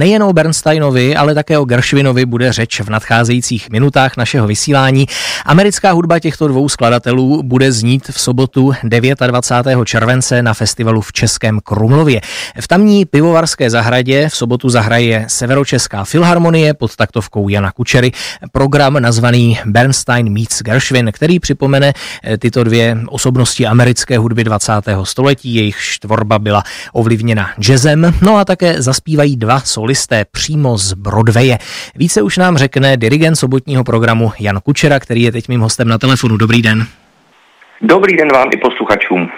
[0.00, 5.06] Nejen o Bernsteinovi, ale také o Gershwinovi bude řeč v nadcházejících minutách našeho vysílání.
[5.44, 9.84] Americká hudba těchto dvou skladatelů bude znít v sobotu 29.
[9.84, 12.20] července na festivalu v Českém Krumlově.
[12.60, 18.12] V tamní pivovarské zahradě v sobotu zahraje Severočeská filharmonie pod taktovkou Jana Kučery
[18.52, 21.92] program nazvaný Bernstein meets Gershwin, který připomene
[22.24, 24.72] eh, tyto dvě osobnosti americké hudby 20.
[25.02, 25.54] století.
[25.54, 31.58] Jejich tvorba byla ovlivněna jazzem, no a také zaspívají dva solisté přímo z Broadwaye.
[31.96, 35.98] Více už nám řekne dirigent sobotního programu Jan Kučera, který je teď mým hostem na
[35.98, 36.36] telefonu.
[36.36, 36.86] Dobrý den.
[37.82, 39.28] Dobrý den vám i posluchačům.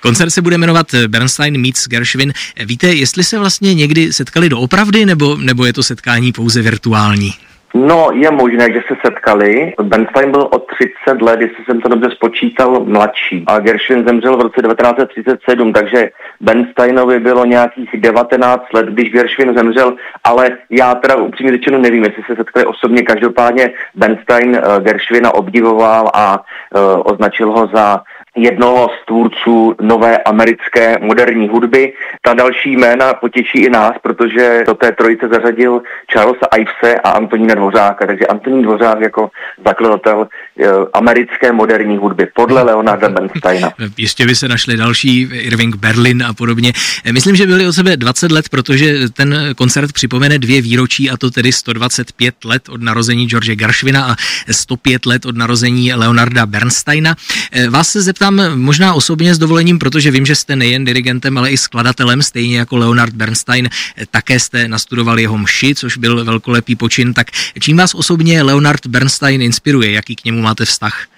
[0.00, 2.32] Koncert se bude jmenovat Bernstein meets Gershwin.
[2.64, 7.34] Víte, jestli se vlastně někdy setkali doopravdy, nebo, nebo je to setkání pouze virtuální?
[7.74, 9.72] No, je možné, že se setkali.
[9.82, 13.44] Bernstein byl o 30 let, jestli jsem to dobře spočítal, mladší.
[13.46, 19.96] A Gershwin zemřel v roce 1937, takže Bernsteinovi bylo nějakých 19 let, když Gershwin zemřel,
[20.24, 23.02] ale já teda upřímně řečeno nevím, jestli se setkali osobně.
[23.02, 28.02] Každopádně Bernstein uh, Gershwina obdivoval a uh, označil ho za
[28.36, 31.92] jednoho z tvůrců nové americké moderní hudby.
[32.22, 37.54] Ta další jména potěší i nás, protože do té trojice zařadil Charlesa Ivese a Antonína
[37.54, 38.06] Dvořáka.
[38.06, 39.30] Takže Antonín Dvořák jako
[39.66, 40.28] zakladatel
[40.92, 43.72] americké moderní hudby podle Leonarda Bernsteina.
[43.96, 46.72] Ještě by se našli další, Irving Berlin a podobně.
[47.12, 51.30] Myslím, že byli od sebe 20 let, protože ten koncert připomene dvě výročí a to
[51.30, 54.16] tedy 125 let od narození George Gershwina a
[54.50, 57.16] 105 let od narození Leonarda Bernsteina.
[57.52, 61.38] Eh, vás se zeptám, zeptám možná osobně s dovolením, protože vím, že jste nejen dirigentem,
[61.38, 63.68] ale i skladatelem, stejně jako Leonard Bernstein.
[64.10, 67.14] Také jste nastudoval jeho mši, což byl velkolepý počin.
[67.14, 67.26] Tak
[67.60, 69.92] čím vás osobně Leonard Bernstein inspiruje?
[69.92, 71.11] Jaký k němu máte vztah?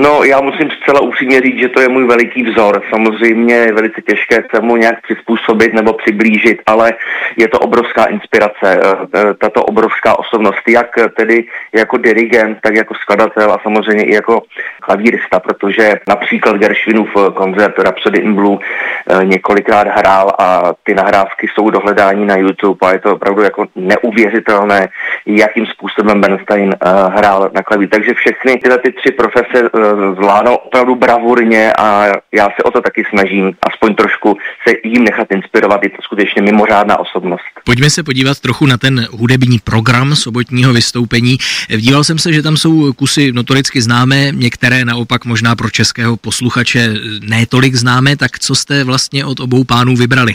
[0.00, 2.82] No, já musím zcela upřímně říct, že to je můj veliký vzor.
[2.90, 6.92] Samozřejmě je velice těžké se mu nějak přizpůsobit nebo přiblížit, ale
[7.36, 12.94] je to obrovská inspirace, eh, eh, tato obrovská osobnost, jak tedy jako dirigent, tak jako
[12.94, 14.42] skladatel a samozřejmě i jako
[14.80, 21.70] klavírista, protože například Gershwinův koncert Rhapsody in Blue eh, několikrát hrál a ty nahrávky jsou
[21.70, 24.88] dohledání na YouTube a je to opravdu jako neuvěřitelné,
[25.26, 26.74] jakým způsobem Bernstein
[27.08, 27.88] hrál na klavír.
[27.88, 29.70] Takže všechny tyhle ty tři profese
[30.14, 34.36] zvládal opravdu bravurně a já se o to taky snažím, aspoň trošku
[34.68, 37.44] se jim nechat inspirovat, je to skutečně mimořádná osobnost.
[37.64, 41.36] Pojďme se podívat trochu na ten hudební program sobotního vystoupení.
[41.76, 46.94] Díval jsem se, že tam jsou kusy notoricky známé, některé naopak možná pro českého posluchače
[47.20, 50.34] ne tolik známé, tak co jste vlastně od obou pánů vybrali?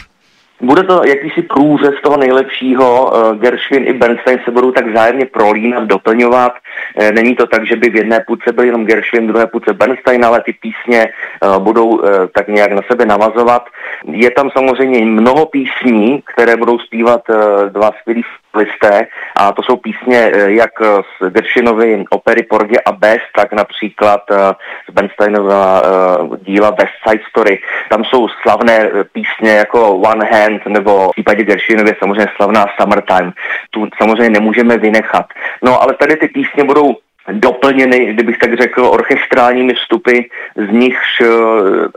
[0.62, 3.14] Bude to jakýsi průřez toho nejlepšího.
[3.16, 6.54] Eh, Gershwin i Bernstein se budou tak zájemně prolínat, doplňovat.
[6.98, 9.74] Eh, není to tak, že by v jedné půdce byl jenom Gershwin, v druhé půdce
[9.74, 12.02] Bernstein, ale ty písně eh, budou
[12.36, 13.66] tak nějak na sebe navazovat.
[14.12, 17.22] Je tam samozřejmě mnoho písní, které budou zpívat
[17.70, 18.24] dva skvělí
[18.56, 24.22] listé a to jsou písně jak z Gershwinovy opery Porgy a Best, tak například
[24.90, 25.82] z Bernsteinova
[26.42, 27.60] díla West Side Story.
[27.90, 33.32] Tam jsou slavné písně jako One Hand, nebo v případě Gershinově samozřejmě slavná Summertime.
[33.70, 35.26] Tu samozřejmě nemůžeme vynechat.
[35.62, 36.96] No ale tady ty písně budou
[37.32, 40.20] doplněny, kdybych tak řekl, orchestrálními vstupy,
[40.56, 41.28] z nich uh,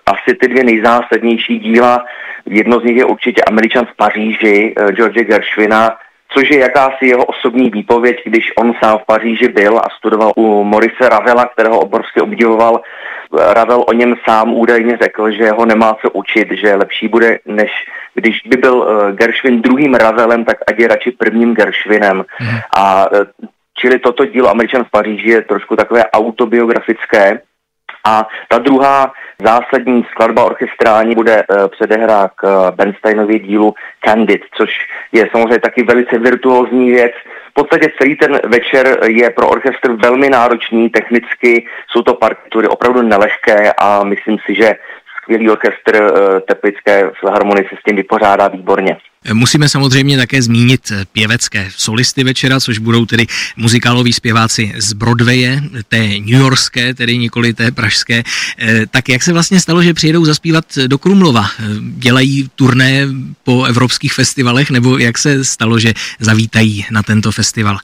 [0.06, 2.04] asi ty dvě nejzásadnější díla.
[2.46, 5.96] Jedno z nich je určitě Američan v Paříži, uh, George Gershwina,
[6.28, 10.64] což je jakási jeho osobní výpověď, když on sám v Paříži byl a studoval u
[10.64, 12.80] Morise Ravela, kterého obrovsky obdivoval.
[13.32, 17.70] Ravel o něm sám údajně řekl, že ho nemá co učit, že lepší bude, než
[18.14, 22.24] když by byl uh, Gershwin druhým Ravelem, tak ať je radši prvním Gershwinem.
[22.38, 22.58] Hmm.
[22.76, 23.18] A uh,
[23.78, 27.40] čili toto dílo Američan v Paříži je trošku takové autobiografické.
[28.08, 33.74] A ta druhá zásadní skladba orchestrální bude uh, předehrá k uh, Bernsteinově dílu
[34.04, 34.70] Candid, což
[35.12, 37.12] je samozřejmě taky velice virtuózní věc.
[37.50, 43.02] V podstatě celý ten večer je pro orchestr velmi náročný, technicky jsou to partitury opravdu
[43.02, 44.76] nelehké a myslím si, že
[45.22, 48.96] skvělý orchestr uh, Teplické filharmonie se s tím vypořádá výborně.
[49.32, 50.80] Musíme samozřejmě také zmínit
[51.12, 53.26] pěvecké solisty večera, což budou tedy
[53.56, 58.22] muzikáloví zpěváci z Broadwaye, té New Yorkské, tedy nikoli té pražské.
[58.58, 61.40] Eh, tak jak se vlastně stalo, že přijedou zaspívat do Krumlova?
[61.40, 63.06] Eh, dělají turné
[63.44, 67.76] po evropských festivalech, nebo jak se stalo, že zavítají na tento festival?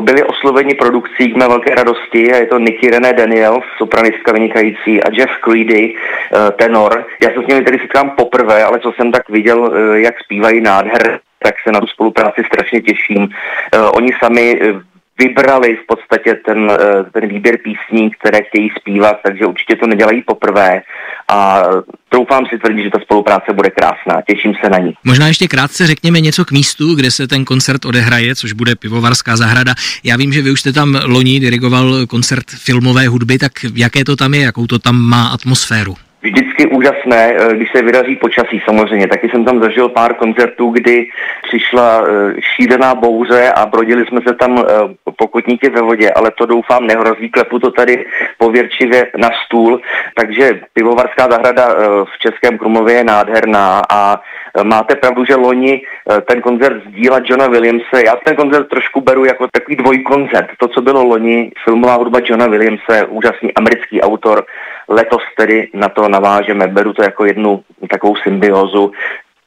[0.00, 5.02] Byli osloveni produkcí k mé velké radosti a je to Nicky René Daniel, sopranistka vynikající,
[5.02, 7.06] a Jeff Creedy, eh, tenor.
[7.22, 10.60] Já jsem s nimi tedy setkám poprvé, ale co jsem tak viděl, jak zpívají
[10.90, 13.22] nádher, tak se na tu spolupráci strašně těším.
[13.22, 14.80] Uh, oni sami uh,
[15.18, 16.72] vybrali v podstatě ten,
[17.12, 20.82] ten výběr písní, které chtějí zpívat, takže určitě to nedělají poprvé
[21.28, 21.62] a
[22.08, 24.22] troufám si tvrdit, že ta spolupráce bude krásná.
[24.28, 24.94] Těším se na ní.
[25.04, 29.36] Možná ještě krátce řekněme něco k místu, kde se ten koncert odehraje, což bude Pivovarská
[29.36, 29.74] zahrada.
[30.04, 34.16] Já vím, že vy už jste tam loni dirigoval koncert filmové hudby, tak jaké to
[34.16, 35.94] tam je, jakou to tam má atmosféru?
[36.22, 39.06] Vždycky úžasné, eh, když se vydaří počasí samozřejmě.
[39.06, 41.06] Taky jsem tam zažil pár koncertů, kdy
[41.42, 44.72] přišla eh, šílená bouře a brodili jsme se tam eh,
[45.16, 48.06] pokotníky ve vodě, ale to doufám nehrozí, klepu to tady
[48.38, 49.80] pověrčivě na stůl.
[50.14, 51.74] Takže pivovarská zahrada
[52.04, 54.20] v Českém Krumlově je nádherná a
[54.62, 55.82] máte pravdu, že loni
[56.28, 58.04] ten koncert sdíla Johna Williamse.
[58.06, 60.46] Já ten koncert trošku beru jako takový dvojkoncert.
[60.58, 64.44] To, co bylo loni, filmová hudba Johna Williamse, úžasný americký autor,
[64.90, 66.66] letos tedy na to navážeme.
[66.66, 68.92] Beru to jako jednu takovou symbiozu.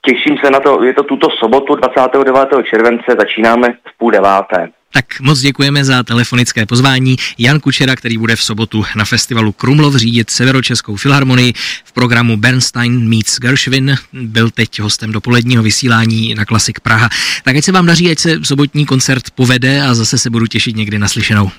[0.06, 2.50] Těším se na to, je to tuto sobotu 29.
[2.70, 4.70] července, začínáme v půl deváté.
[4.94, 7.16] Tak moc děkujeme za telefonické pozvání.
[7.38, 11.54] Jan Kučera, který bude v sobotu na festivalu Krumlov řídit Severočeskou filharmonii
[11.86, 17.10] v programu Bernstein meets Gershwin, byl teď hostem dopoledního vysílání na Klasik Praha.
[17.44, 20.76] Tak ať se vám daří, ať se sobotní koncert povede a zase se budu těšit
[20.76, 21.50] někdy naslyšenou.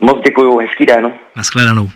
[0.00, 1.12] Moc děkuji, hezký den.
[1.36, 1.90] Naschledanou.